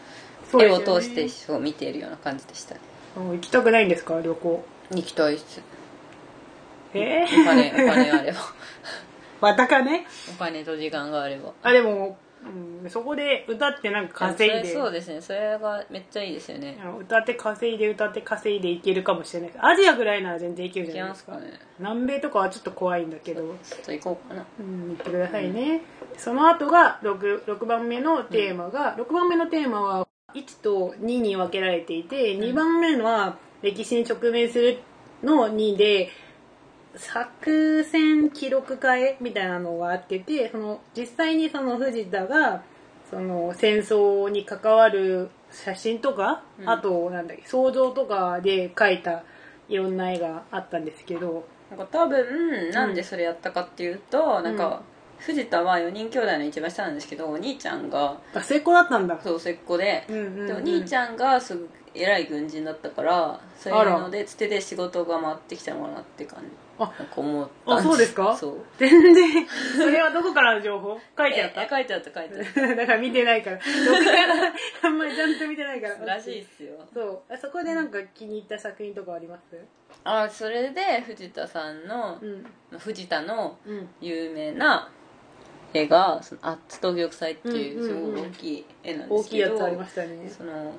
[0.53, 2.81] 絵を通して一生を見ているような感じでしたね。
[3.17, 4.65] うん行きたくないんですか旅行？
[4.93, 5.61] 行きたいっす。
[6.95, 7.25] え？
[7.25, 8.39] お金お金あれば。
[9.41, 11.53] またかねお金と時間があれば。
[11.63, 12.19] あでも、
[12.83, 14.73] うん、そこで歌ってなんか稼いで。
[14.73, 15.21] そうですね。
[15.21, 16.79] それがめっちゃいいですよね。
[16.99, 19.51] 歌って稼いで歌って稼いでいけるかもしれない。
[19.59, 21.33] アジアぐらいなら全然いけるじゃないですか。
[21.33, 21.61] ますかね。
[21.79, 24.45] 南米とかはちょっと怖いんだけど、ちょっと行こうかな。
[24.59, 25.83] うん、言ってくださいね、
[26.17, 34.79] その後が 6, 6番目のテーマが、6番目のテーマは1と2に分けられていて、2番目は歴史に直面する
[35.23, 36.11] の2で
[36.97, 42.63] 作戦記録会みたいなのがあっててその実際にその藤田が
[43.11, 46.69] その戦争に関わる写真とか、うん。
[46.69, 49.25] あとなんだっけ想像とかで描いた
[49.69, 51.45] いろんな絵があったんですけど。
[51.71, 54.83] なんか多分なんでそれやったかっていうと、なんか
[55.19, 59.21] 藤田は4人兄弟の一番下なんですけどお兄ちゃんがあ成功だったんだ。
[59.23, 60.47] そう末っ子で、うんうんうん。
[60.49, 61.57] でお兄ちゃんがす
[62.01, 66.47] 偉い軍人だったからそういうのでつてで仕事が回ってきたのかなって感じ。
[66.79, 67.75] あなんか思った。
[67.75, 68.35] あそうですか？
[68.35, 68.57] そう。
[68.79, 69.47] 全然。
[69.77, 70.99] それはどこからの情報？
[71.19, 72.67] 書いてあっえ書いてあった書いてあった。
[72.77, 73.61] だから見てないから。
[74.83, 75.97] あんまりちゃんと見てないから。
[75.97, 76.77] たらしいっすよ。
[76.95, 77.33] そう。
[77.33, 79.43] あそこでなんか気に入った作品とかあります？
[80.05, 82.79] あそれで藤田さんの、うん。
[82.79, 83.89] 藤田のうん。
[84.01, 84.91] 有名な
[85.75, 88.15] 絵がそのアッツと玉砕っていうすうんうんうん。
[88.15, 90.31] ごい大きい絵なんで大すけど、きいやつありましたね。
[90.31, 90.73] その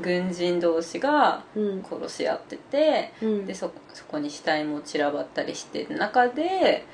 [0.00, 1.82] 軍人同士がうん。
[1.82, 3.46] 殺し合ってて、うん。
[3.46, 6.84] でそそこに死体も散らばったりしてる中で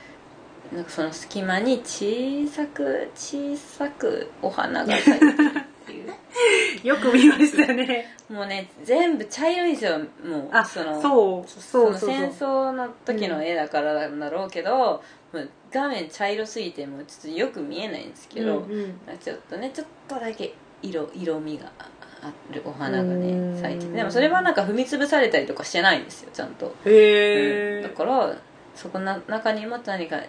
[0.73, 5.33] なんかその隙間に小さく小さくお花が咲いてる
[5.85, 6.15] っていう。
[6.83, 8.15] よく見ましたね。
[8.29, 9.99] もうね全部茶色いんですよ。
[9.99, 11.93] もうあそのそうそうそう。
[11.93, 15.03] そうその戦争の時の絵だからなんだろうけど、も
[15.35, 19.19] う画面茶色すぎてもうちょっとよく見えないんですけど、うんうん。
[19.19, 21.71] ちょっとねちょっとだけ色色味が。
[21.79, 21.89] あ
[22.53, 23.55] るお花がうん。
[23.55, 23.93] ね咲いてて。
[23.93, 27.83] でもそれはなんか踏み潰されたりとかしてないんですよちゃんと、へえうん。
[27.83, 28.37] だから
[28.75, 30.21] そこの中にも何か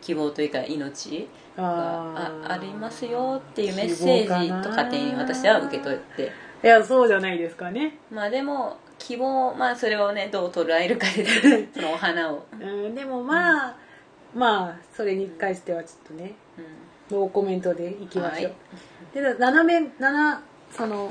[0.00, 6.30] 希望というか命があありますよっていうメッセージと勝手に私は受け取って。
[6.62, 7.98] いやそうじゃないですかね。
[8.10, 13.76] まあでも希望まあそれをねどう捉えるかでそのお花を、うんでもまあ、
[14.34, 16.34] まあそれに関してはちょっとね
[17.10, 18.52] うノーコメントでいきましょう、
[19.18, 19.34] はい。
[19.34, 21.10] で斜め七その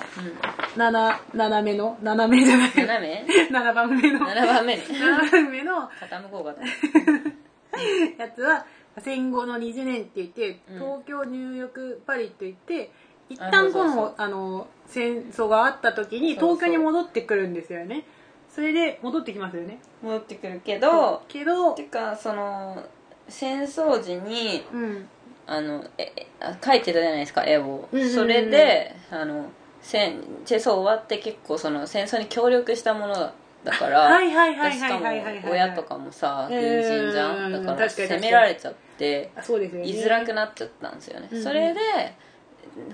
[0.76, 2.72] 七斜めの斜めじゃない。
[2.76, 4.20] 斜め7番目の。
[4.20, 4.84] 7番目ね。
[4.88, 5.90] 7番目の。
[6.10, 6.62] 傾こうかと。
[8.22, 8.66] やつは
[9.00, 10.80] 戦後の20年って言ってうん。
[10.80, 12.92] 東京ニューヨークパリといって
[13.30, 18.06] 一あ旦このあの戦争があった時に東京に戻ってくるんですよね。
[18.50, 19.80] それで戻ってきますよね。
[20.02, 22.84] 戻ってくるけどけどてかその
[23.28, 25.10] 戦争時にうん
[25.48, 28.14] あのええあ描いてたじゃないですか絵を、うんうんうん。
[28.14, 29.46] それであの
[29.82, 33.32] 戦戦争終わって結構その戦争に協力したもの
[33.64, 35.06] だからしかも
[35.50, 39.88] 親とかもさうん軍人じゃんだから責められちゃってあそうですよね。
[39.90, 41.80] 居づらくなっちゃったんですよね、うんうんそれで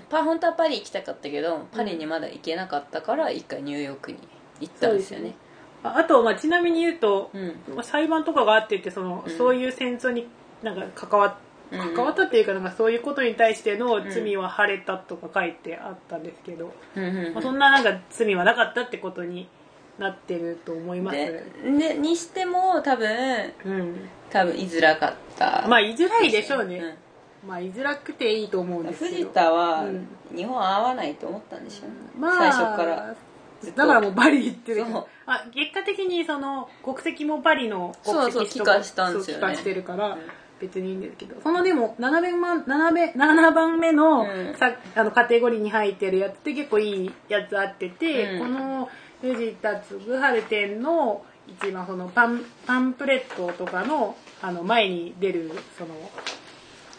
[0.08, 4.18] パ本当はパリ行きたかったけどパリにまだ行けなかったから一回ニューヨークに
[4.60, 5.34] 行ったんですよね。
[5.82, 7.54] ああと、まあ、ちなみに言うと、うん。
[7.74, 9.36] まあ裁判とかがあってってその、うん。
[9.36, 10.26] そういう戦争に
[10.62, 11.36] なんか関わ
[11.70, 17.34] 関わったっていうかなんかそういうことに対しての罪は晴れたとか書いてあったんですけど、うんうんうん。
[17.34, 19.48] まあ、そんななんか罪はなかったってことに
[19.98, 21.16] なってると思います。
[21.16, 21.42] で
[21.78, 23.08] でにしても多分
[23.64, 24.08] うん。
[24.30, 25.66] 多分居づらかった。
[25.68, 26.78] まあ居づらいでしょうね、
[27.42, 27.48] うん。
[27.48, 30.08] まあ居づらくていいと思うんですけど藤田はうん。
[30.34, 33.14] 日本合わないと思ったんでしょうね、まあ最初から。
[33.64, 34.84] だからもうパリ行ってる。
[35.26, 39.56] あ結果的にその国籍もパリの国そうそう籍帰化したんですよね。
[39.56, 40.18] してるから、うん
[40.60, 41.40] 別にいいんですけど。
[41.42, 44.54] そのでも7番 ,7 目7番目の,、うん。
[44.54, 48.38] さあのカテゴリーに入ってるやつって結構いいやつあってて、うん。
[48.40, 48.88] この
[49.20, 55.94] 藤田嗣治店の一番そのパンパンフレットとかのあの前に出るその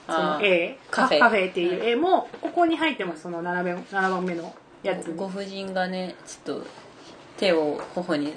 [0.08, 0.78] その絵。
[0.92, 1.20] カフェ。
[1.20, 5.08] カフェっていう絵もここに入ってますその 7, 番7番目のやつ。
[5.08, 6.68] にご婦人がねちょっと
[7.38, 8.34] 手を頬に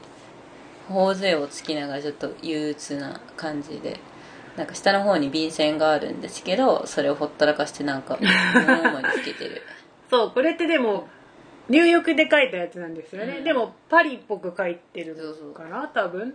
[0.88, 4.00] 頬杖をつきながらちょっと憂鬱な感じで
[4.58, 9.62] なんか下の方に便箋があるんですけどそれをほったらかしてなんか物までつけてる。
[10.10, 11.06] そうこれってでも
[11.68, 13.44] 入浴で描いたやつなんですよね、うん。
[13.44, 15.16] でもパリっぽく描いてる
[15.54, 16.34] かな多分。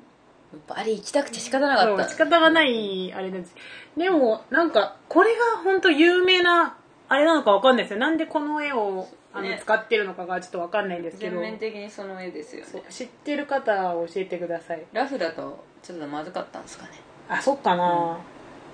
[0.67, 2.07] バリ行きたくて仕方なかった。
[2.07, 3.55] 仕方がないあれなんです。
[3.97, 6.77] でもなんかこれが本当有名な
[7.09, 7.99] あれなのかわかんないですよ。
[7.99, 9.59] なんでこの絵をあの、ね。
[9.61, 11.41] 使ってるのかがちょっとわかんないんですけど。
[11.41, 12.83] 全面的にその絵ですよね。
[12.89, 14.85] 知ってる方は教えてください。
[14.93, 16.91] ラフだとちょっとまずかったんですかね
[17.29, 18.17] あそっかな、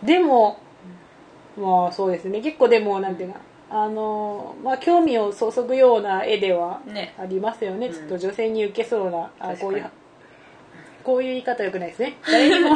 [0.04, 0.60] でも
[1.58, 2.42] まあそうですね。
[2.42, 7.14] 結構でもなんていうかあのまあ興味を注ぐような絵ではね。
[7.20, 7.94] ありますよね、うん。
[7.94, 9.60] ちょっと女性に受けそうなあ確かに。
[9.62, 9.86] こういう
[11.02, 12.18] こういう言い方よくないですね。
[12.26, 12.76] 誰にも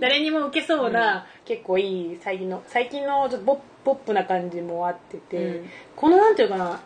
[0.00, 5.70] 誰にも受けそうな、結構いい最近の最近のちょっとポッポップな感じもあってて、うん。
[5.96, 6.80] このなんていうかな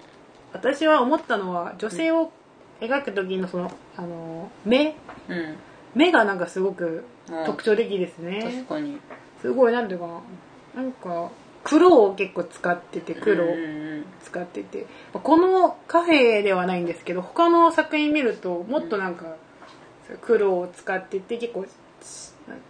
[0.52, 2.30] 私は思ったのは女性を
[2.80, 4.94] 描く時のそのあの目
[5.28, 5.56] うん。
[5.94, 7.04] 目がなんかすごくうん
[7.46, 8.98] 特徴的ですね、確かに。
[9.40, 10.82] すごいなんていうかな。
[10.82, 11.30] なんか
[11.62, 13.48] 黒を結構使ってて黒を
[14.22, 14.86] 使ってて。
[15.12, 19.36] このカフェではないんですけど他の作品見るともっとなんか
[20.20, 21.68] 黒を使ってて結構なん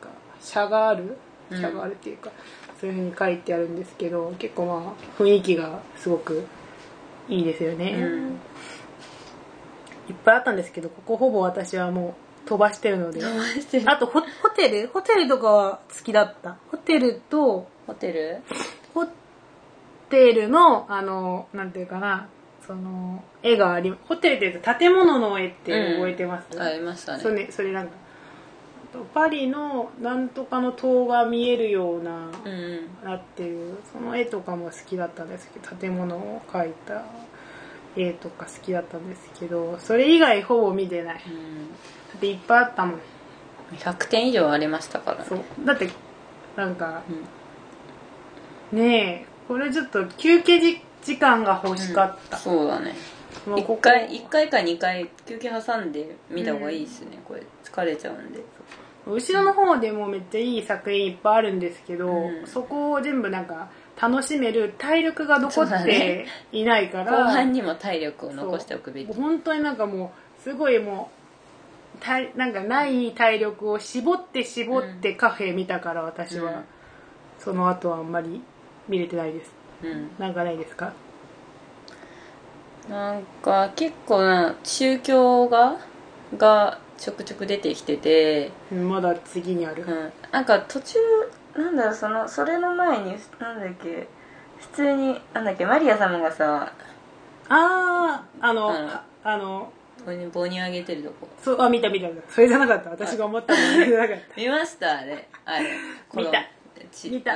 [0.01, 0.09] か
[0.41, 1.17] シャがある？
[1.51, 2.31] ャがあるっていうか、
[2.81, 6.47] そういう風に書いてあるんですけど結構まあ雰囲気がすごく
[7.29, 8.29] いいですよね、うん。
[10.09, 12.15] いっぱいあったんですけどここほぼ私はもう
[12.47, 13.21] 飛ばしてるので。
[13.21, 13.91] 飛ばしてる。
[13.91, 14.89] あとホホテル？
[14.89, 16.57] ホテルとかは好きだった。
[16.71, 18.43] ホテルとホテル？
[18.95, 19.07] ホ
[20.11, 22.29] テルのあのなんていうかな。
[22.67, 27.23] その絵がありホテルって言うと建物の絵って覚えてます、ありましたね。
[27.23, 27.93] それねそれなんか。
[29.13, 32.89] パリのなんとかの塔が見えるような、うんうん。
[33.05, 37.05] なってるその絵とかも好きだったんですけど建物を描いた
[37.97, 41.15] 絵とか好きだったんですけどそれ以外ほぼ見てない。
[41.15, 42.17] だうん。
[42.17, 43.01] っていっぱいあったもん。
[43.77, 45.25] 100点以上ありましたからね。
[45.29, 45.41] そう。
[45.65, 45.89] だって
[46.57, 47.03] なんか
[48.73, 48.79] うん。
[48.79, 52.95] ねえこれちょっと休憩時時間が欲しかった、そうだね。
[53.47, 53.77] 1もうここ。
[53.83, 58.41] 回一回か2回休憩挟んで見た方がいいですね、これ疲れちゃうんで。
[59.07, 62.47] 後ろの方でもめっちゃいい作品いっぱいあるんですけど、うん。
[62.47, 63.69] そこを全部なんか
[64.01, 66.27] 楽しめる体力が残ってね。
[66.53, 69.13] いないから、後半にも体力を残しておくべき。
[69.13, 71.11] 本当になんかもうすごいも
[71.97, 76.65] う体なんかない体力を絞って絞ってカフェ見たから私は、うん。
[77.39, 78.43] その後はあんまり
[78.89, 79.53] 見れてないです。
[79.83, 80.11] うん。
[80.19, 80.93] なんかないですか？
[82.89, 85.79] なんか結構な宗教画
[86.37, 90.99] がちょくちょく出てきてて、うんまだ次にある、うん、なんか途中
[91.57, 94.09] なんだろうそのそれの前になんだっけ
[94.59, 96.73] 普通になんだっけマリア様がさ
[97.49, 98.75] あああの、うん。
[98.75, 99.73] ああの
[100.05, 101.29] 棒に棒に上げてるとこ。
[101.43, 102.31] そうあ見た見た見た。
[102.31, 102.91] それじゃなかった。
[102.91, 103.85] 私が思ったの。
[103.85, 104.41] じゃなかった。
[104.41, 105.29] 見ましたあれ。
[105.45, 105.71] あれ。
[106.15, 106.45] 見た。
[106.91, 107.33] ち見た。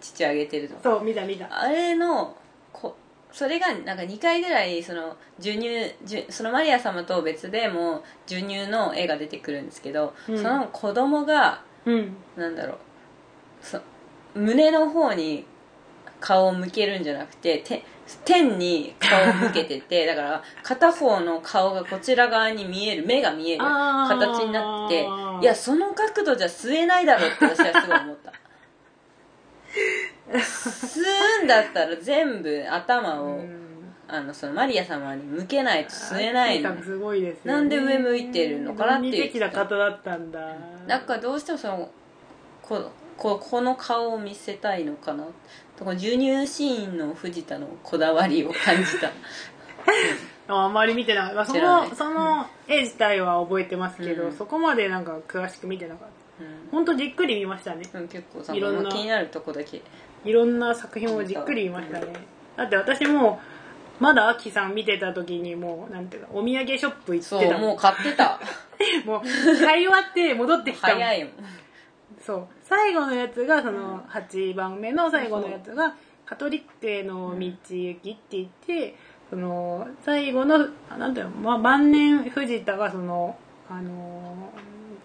[0.00, 0.80] 父上げてるとこ。
[0.82, 1.46] そう見た見た。
[1.50, 2.36] あれの
[2.72, 2.96] こ
[3.32, 10.38] それがなんか2回ぐらいその授乳授そのマリア様と別でも授乳の絵が出てくるんですけど、うん。
[10.38, 12.16] その子供がうん。
[12.36, 12.78] なんだろう
[13.62, 13.80] そ
[14.34, 15.44] 胸の方に
[16.20, 17.82] 顔を向けるんじゃなくてて
[18.24, 25.06] 天に顔を向けてて だから片方の顔がこちら側に見える目が見える形になって
[25.40, 28.32] いやその角度じゃ吸えないだろうって私はすごい思った。
[30.30, 31.00] 吸
[31.40, 33.70] うんだったら全部頭を、うん。
[34.12, 36.76] あのそのマリア様に向けないと吸えないの。
[36.82, 37.52] すごいですよね。
[37.52, 39.22] なんで上向いてるのかなっていう。
[39.22, 40.40] 的な方だったんだ。
[40.88, 41.88] なんかどうしてもその
[42.60, 45.24] こここの顔を見せたいのかな？
[45.76, 49.08] とか授乳シーンの藤田のこだわりを感じた。
[50.48, 54.32] あ あんまり見てなかった、まあ、そのその絵自体は覚えてますけど、うん。
[54.32, 56.44] そこまでなんか詳しく見てなかった。
[56.44, 56.68] うん。
[56.70, 57.82] 本当じっくり見ましたね。
[57.92, 59.82] うん結構さいろんな気になるとこだけ。
[60.24, 62.06] いろんな作品をじっくり見ましたね。
[62.56, 63.38] だって私も
[63.98, 68.40] まだアキさん見てた時にもうなんていうかお土産ショップ行ってたもそう買ってた。
[69.04, 70.96] う もう買い終わって戻ってきたもん。
[71.02, 71.32] 早いもん
[72.30, 72.46] そう。
[72.62, 78.94] 最後のやつがその8番目の最後のやつが「カトリックへの道行き」って言って
[79.28, 83.36] その最後のあなんていうの、まあ、晩年藤田がその
[83.68, 84.52] あの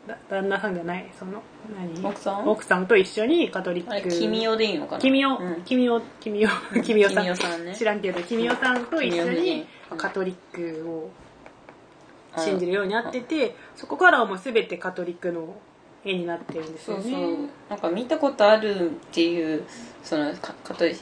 [0.08, 1.42] だ旦那さんじゃないその
[1.76, 2.08] 何？
[2.08, 2.48] 奥さん？
[2.48, 4.10] 奥さんと一緒にカトリック。
[4.10, 5.02] 君代でいいのかな？
[5.02, 5.64] 君代うん。
[5.64, 7.36] 君代君代君代さん。
[7.36, 7.76] さんね。
[7.76, 11.10] 知らんけど君代さんと一緒に人カトリックを
[12.38, 15.56] 信じるようになっててそこからはもう全てカトリックの
[16.06, 17.04] 絵になってるんですよね。
[17.04, 17.38] そうそう。
[17.70, 19.64] なんか見たことあるっていう
[20.04, 20.98] そのカカトリッ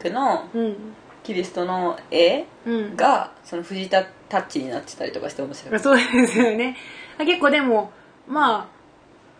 [0.00, 0.76] クのうん。
[1.22, 2.96] キリストの絵うん。
[2.96, 5.80] がその藤田タッチになってたりとかして面白い。
[5.80, 6.76] そうですよね。
[7.18, 7.92] 結構でも
[8.26, 8.70] ま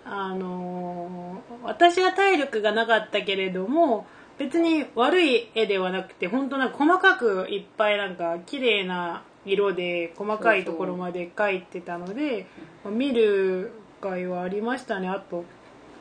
[0.05, 4.07] ああのー私は体力がなかったけれども
[4.39, 12.47] 別に悪い絵ではなくて本当なんか細かくいっぱいなんか綺麗な色で細かいところまで描いてたので
[12.87, 15.09] 見る会はありましたね。
[15.09, 15.45] あと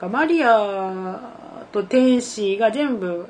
[0.08, 1.20] マリア
[1.72, 3.28] と天使が全部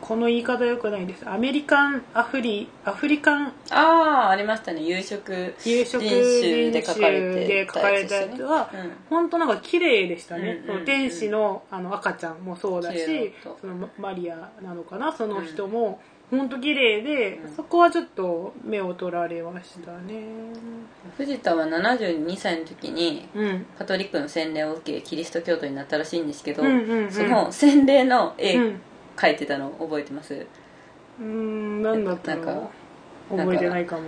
[0.00, 1.28] この言い方よくないです。
[1.28, 4.82] アメリカンアフリアフリカンああありましたね。
[4.82, 8.92] 夕食夕食人種で人書かれたやつは、うん。
[9.10, 15.12] 本当なんか綺麗でしたね、うんうん天使のあの赤ちゃんもそうだしそのママリアなのかな。
[15.12, 15.98] その人も
[16.30, 17.54] 本当綺麗で、うん。
[17.54, 20.24] そこはちょっと目を取られましたね。
[21.16, 23.66] 藤田は72歳の時にうん。
[23.78, 27.12] カトリックの洗礼を受けキリスト教徒になったらしいんですけど、うんうんうん。
[27.12, 28.80] その洗礼の絵うん。
[29.16, 30.34] 描いてたの覚えてます？
[30.34, 32.68] うーん何だったなんのか
[33.30, 34.02] 覚えてないかも。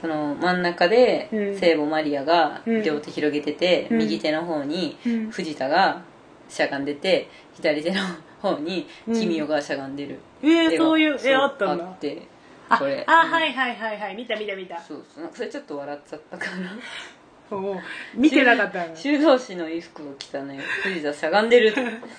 [0.00, 1.58] その真ん中でうん。
[1.58, 2.82] 聖母マリアがうん。
[2.82, 3.98] 両手広げてて、うん。
[3.98, 5.30] 右手の方にうん。
[5.30, 6.02] 藤田が
[6.50, 8.00] しゃがんでて左手の
[8.42, 9.14] 方にうん。
[9.20, 11.84] 君代がしゃがんでるえー、絵がそういう絵あったんだ。
[11.84, 12.22] あって
[12.68, 13.04] あこれ。
[13.06, 14.14] あ、うんはいはいはいはい。
[14.16, 14.80] 見た見た見た。
[14.80, 17.80] そうそうそれちょっと笑っちゃったかなも う。
[18.14, 18.94] 見てなかったの？
[18.96, 21.72] 修道士の衣服を着たね藤田しゃがんでる。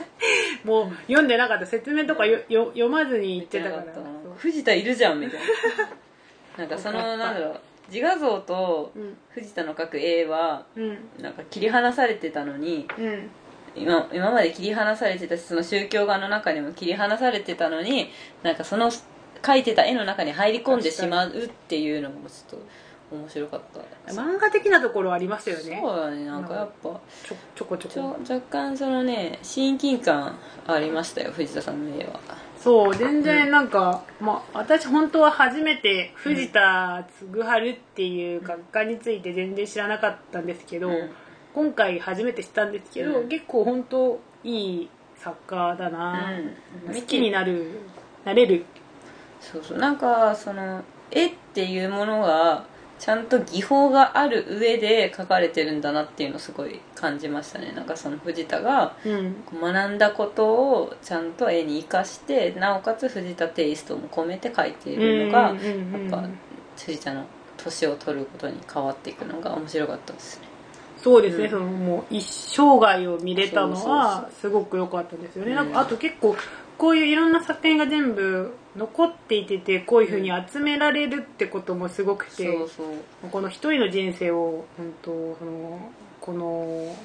[0.63, 1.65] もう読んでなかった。
[1.65, 3.85] 説明とかよよ読まずに言ってたから。
[4.37, 6.59] 藤田いるじゃんみたいな。
[6.59, 7.59] なんかそのなんだろう。
[7.89, 9.17] 自画像とうん。
[9.29, 10.97] 藤田の描く絵はうん。
[11.19, 13.29] なんか切り離されてたのにうん
[13.75, 18.09] 今今まで切り離されてたしその宗教画の中にも切り離されてたのに
[18.43, 18.91] なんかその
[19.41, 22.65] 描いてた絵の中に入り込んでしまうっていうのもちょっと
[23.15, 24.11] 面白かった。
[24.11, 25.79] 漫画的なところありますよね。
[25.81, 26.89] そうだねなんかやっぱ
[27.23, 32.19] ちょちょこちょちょこ若干そのね親近感ありましたよ藤田さんの絵は。
[32.57, 41.09] そう全然なんか、まあ、私本当は初めて藤田嗣治っていう学科について全然知らなかったんですけど、うん
[41.53, 43.29] 今回初めて知ったんですけど、うん。
[43.29, 46.31] 結構本当いい作家だな、
[46.87, 46.93] うん。
[46.93, 47.79] 好きになる
[48.25, 48.65] なれる。
[49.39, 49.77] そうそう。
[49.77, 52.65] なんかその絵っていうものが
[52.99, 57.71] ちゃんと技法がある上で描かれてるんだなっていうのをすごい感じましたね。
[57.73, 59.35] なんかその藤田がうん。
[59.61, 66.09] 学んだことをちゃんと絵に生かしてなおかつ藤田テイストも込めて描いているのがうんうんうんうん。
[66.11, 66.29] やっぱ
[66.77, 67.25] 藤田の
[67.57, 70.47] 年を取ることに変わっていくのが面白かったですね
[71.03, 71.49] そうですね、うん。
[71.49, 75.55] そのもう一生涯を見れたのはすごく良かったですよね、うん。
[75.57, 76.35] なんかあと結構
[76.77, 83.29] こういういろんな作品が全部残っていててこういうふうに集められるってこともすごくて、そうそう。
[83.29, 85.91] この一人の人生を本当その
[86.21, 86.95] この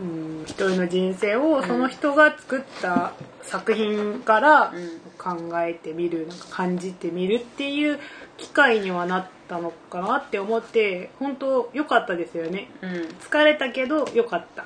[0.00, 3.12] うん、一人の人生をその人が作った
[3.42, 5.00] 作品からうん。
[5.18, 7.98] 考えてみるなんか感じてみるっていう
[8.38, 12.70] 機会にはなったのかなって思って本当良かったですよね。
[12.80, 12.90] うん。
[12.90, 14.64] 疲れたけど良かった。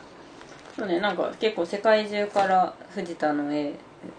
[0.76, 3.74] そうねなんか結構世界中から藤田の絵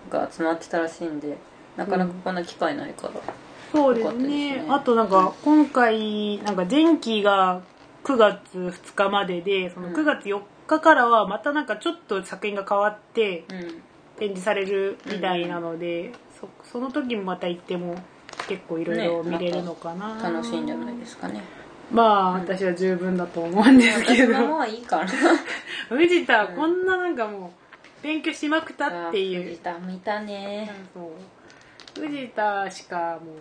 [0.10, 1.38] が集まってたらしいんで
[1.78, 3.14] なかなかこんな機会ないから、
[3.72, 4.56] そうですね。
[4.56, 4.66] ですね。
[4.70, 7.62] あとなんか今回なんか前期が
[8.04, 9.94] 9月2日まででそのうん。
[9.94, 13.82] 9月4日からはまたなんかちょっと作品が変わってうん。
[14.16, 17.96] 展示されるみたいなので、そその時もまた行っても
[18.48, 21.42] 結構いろいろ見れるのかな、楽しいんじゃないですかね。
[21.92, 24.34] まあ私は十分だと思うんですけど。
[24.34, 25.08] 私の方はいいかな。
[25.90, 29.44] 藤田こんななんかもう勉強しまくったっていう。
[29.44, 30.72] 藤田見たね。
[30.94, 31.12] そ
[32.02, 32.06] う。
[32.08, 33.36] 藤田しかもう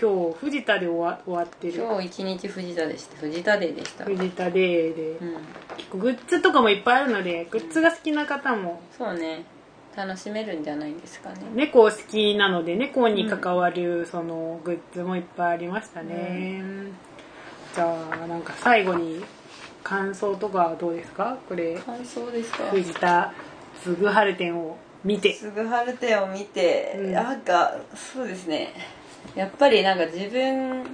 [0.00, 1.74] 今日藤田で終わ終わってる。
[1.74, 3.16] 今日一日藤田でした。
[3.18, 4.04] 藤田デーでした。
[4.04, 5.36] 藤田デーで、うん。
[5.76, 9.44] 結構グッズとかもいっぱいあるのでグッズが好きな方もそうね
[9.96, 11.36] 楽しめるんじゃないですかね。
[11.54, 16.62] 猫好きなので猫に関わるそのグッズもいっぱいありましたね、
[17.74, 19.22] じゃあなんか最後に
[19.82, 21.36] 感想とかはどうですか？
[21.48, 22.64] これ感想ですか？
[22.70, 23.32] 藤田
[23.82, 25.34] つぐはる展を見て。
[25.34, 27.12] すぐ春手を見て、うん。
[27.12, 28.72] なんかそうですね。
[29.34, 30.84] やっぱりなんか自分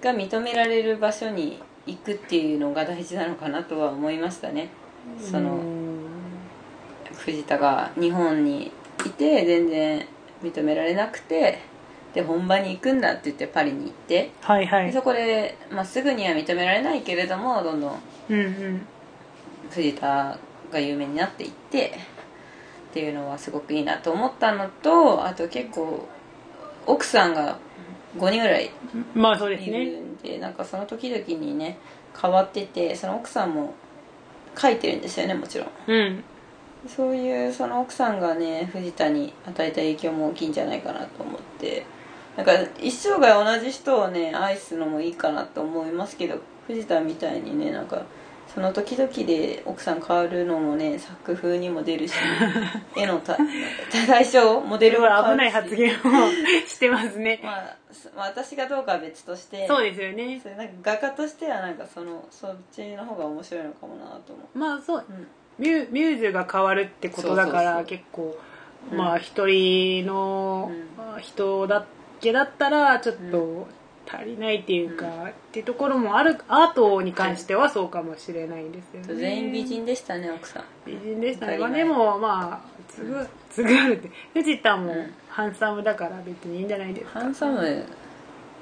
[0.00, 4.68] が認められる場所に行くっていうのが大事なのかなとは思いましたね。
[5.20, 5.77] そのうん
[7.28, 8.72] 藤田が日本に
[9.04, 10.06] いて全然
[10.42, 11.58] 認められなくて
[12.14, 14.86] で本場に行くんだって言ってパリに行ってはいはい。
[14.86, 18.00] でそこで、まあ、すぐには認められないけれどもどんどん
[19.70, 20.38] 藤田
[20.72, 21.92] が有名になっていって
[22.90, 26.08] っていうのはすごくいいなと思ったのとあと結構
[26.86, 27.58] 奥さんが
[28.16, 28.70] 5人ぐらいい
[29.66, 31.78] るねんでなんかその時々にね
[32.18, 33.74] 変わっててその奥さんも
[34.56, 35.68] 書いてるんですよねもちろん。
[35.86, 36.24] うん
[36.88, 41.86] そういうその奥さんがね藤田に与えた影響も大きいんじゃないかなと思って。
[42.38, 48.02] なんか一生涯同じ人をね愛すのもいいかなと思いますけど藤田みたいにねなんか
[48.54, 52.14] その時々で奥さん変わるのもね作風にも出るし
[52.96, 53.36] 絵のた
[54.06, 55.32] 対象モデルも変わるし。
[55.32, 55.96] 危ない発言を
[56.66, 57.40] してますね。
[57.42, 60.38] まあ、すまあ私がどうかは別としてそうですよね。
[60.40, 65.04] それなんか画家としてはなんかそのそっちの方が面白いのかもなと思う、まあそう。
[65.08, 65.26] うん
[65.58, 68.38] ミュミューズが変わるってことだから結構
[68.92, 68.98] うん。
[68.98, 70.70] まあ一人の
[71.20, 71.86] 人だ
[72.20, 73.66] けだったらちょっと
[74.10, 75.26] 足りないっていうか、うん。
[75.26, 79.20] っていうところもあるアートに関してはそうかもしれないですよね。
[79.20, 80.64] 全員美人でしたね奥さん。
[80.86, 84.10] 美人でしたね、まあ、でもまあつぐつぐあるって。
[84.34, 85.14] 藤田もうん。
[85.28, 87.20] ハンサムだから別にいいんじゃないですか。
[87.20, 87.84] ハンサム。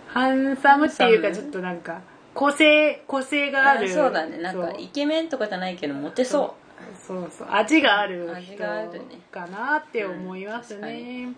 [0.08, 2.00] ハンサムっていうかちょっとなんか
[2.34, 3.88] 個性個性がある。
[3.88, 4.38] そうだね。
[4.38, 6.56] なんかイケメンとかじゃないけどモテそ
[7.06, 8.58] そうそう味がある味人
[9.30, 11.28] かなって思いますうん確かね、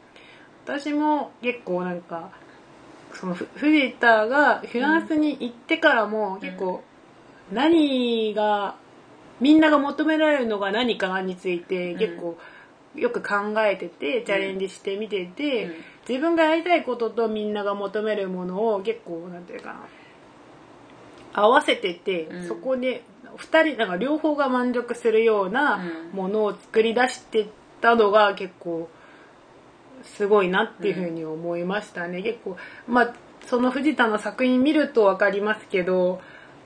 [0.64, 2.30] 私も結構なんか
[3.12, 6.82] そのフ藤田がフランスに行ってからも結構
[7.52, 8.76] 何が
[9.40, 12.38] みんなが求められるのが何かについて結構
[12.94, 15.72] よく考えててチャレンジしてみてて、うん。
[16.08, 19.80] 自分がやりたいこととみんなが求めるものを結構なんていうかな
[21.38, 22.48] 合わせてて、うん。
[22.48, 23.02] そこで
[23.36, 25.76] 2人なんか両方が満足するような
[26.12, 26.16] うん。
[26.16, 27.46] ものを作り出してっ
[27.80, 28.88] たのが結構
[30.02, 33.14] すごいなっていうふうに思いましたね、結構まあ
[33.46, 36.20] その藤田の作品見ると分かりますけど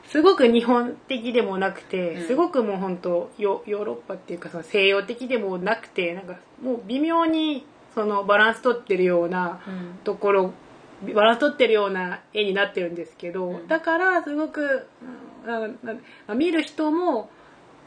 [0.09, 2.27] すごく日本的でもなくて、うん。
[2.27, 9.99] すごくもう本当ヨヨーロッパっていうかその西洋的でもなくてなんかもう微妙にそのバランス取ってるようなうん。
[10.05, 10.53] ところ
[11.15, 13.69] バランス取ってるような絵になってるんですけど、うん。
[13.69, 17.29] だからすごく、うん見る人も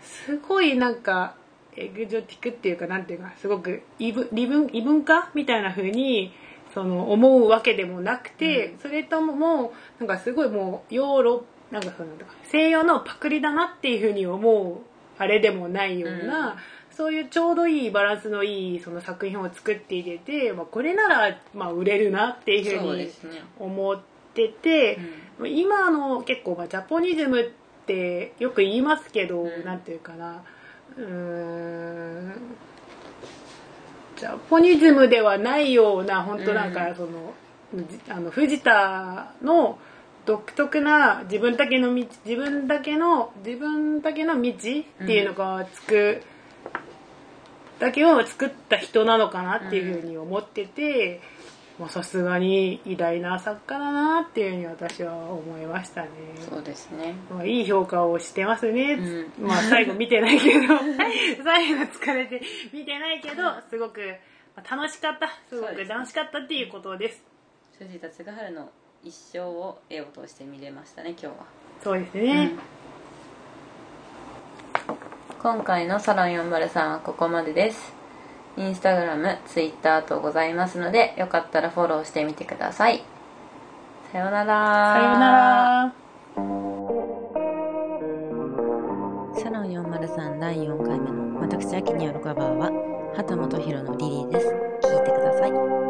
[0.02, 1.36] すごいなんか
[1.78, 6.34] エグゾティックっていうかなんていうかすごく異文異文異文化みたいな風に
[6.74, 8.80] その思うわけでもなくて、うん。
[8.80, 12.10] それとももうなんかすごいもうヨーロなんかその
[12.44, 14.78] 西洋のパクリだなっていう風に思う
[15.18, 16.54] あれでもないような、うん
[16.96, 23.12] そういうちょうどいいバランスのいいその作品を作っていれて、まあ、これならまあ売れるなっていうふそううに
[23.60, 24.00] 思っ
[24.34, 24.98] てて、
[25.44, 27.50] 今の結構まあジャポニズムっ
[27.86, 29.66] てよく言いますけど、うん。
[29.66, 30.42] なんていうかな。
[30.98, 32.34] うーん。
[34.18, 37.34] ジャポニズムではないような本当なんかその,、
[38.08, 39.78] あの藤田の
[40.26, 44.74] 独特な自分だけの道自分だけの自分だけの道って
[45.14, 46.22] いうのがつく、
[47.80, 51.22] だけを作った人なのかなっていうふうに思ってて、
[51.80, 56.10] まあさすがに偉大な作家だなっていうふうに私は思いましたね。
[56.50, 58.94] そうですねまあ、いい評価をしてますね。
[59.40, 60.78] うまあ最後見てないけど、
[61.44, 64.00] 最後疲れて見てないけど、すごく
[64.56, 65.28] まあ楽しかった。
[65.50, 67.24] すごく楽しかったっていうことです。
[67.78, 68.24] 藤田嗣治
[68.54, 68.72] の
[69.04, 71.34] 一生を絵を通して見れましたね今日は、
[71.84, 72.54] そうですね。
[75.46, 77.94] 今回のサロン403はここまでです。
[78.58, 83.04] インスタグラム、ツイッターとございますのでよかったらフォローしてみてください。
[84.12, 84.94] さようなら。
[84.96, 85.94] さようなら。
[89.40, 92.72] サロン403第4回目の私秋によるカバーは
[93.16, 94.48] 畑本博のリリーです。
[94.82, 95.85] 聴いてください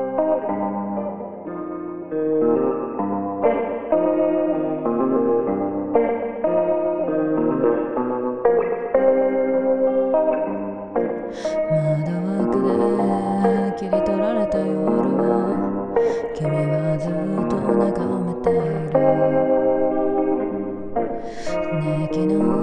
[21.79, 22.54] ね昨日